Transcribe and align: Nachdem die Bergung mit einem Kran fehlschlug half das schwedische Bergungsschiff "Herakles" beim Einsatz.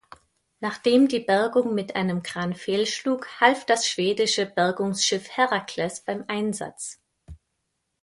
Nachdem 0.61 1.07
die 1.09 1.19
Bergung 1.19 1.75
mit 1.75 1.95
einem 1.95 2.23
Kran 2.23 2.55
fehlschlug 2.55 3.39
half 3.39 3.67
das 3.67 3.87
schwedische 3.87 4.47
Bergungsschiff 4.47 5.29
"Herakles" 5.37 5.99
beim 6.03 6.25
Einsatz. 6.27 6.99